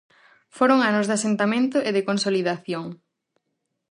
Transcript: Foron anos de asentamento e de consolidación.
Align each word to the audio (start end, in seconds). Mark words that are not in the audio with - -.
Foron 0.57 0.79
anos 0.89 1.05
de 1.07 1.15
asentamento 1.19 1.77
e 1.87 1.89
de 1.95 2.05
consolidación. 2.09 2.85